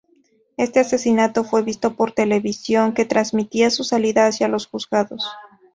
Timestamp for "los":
4.47-4.65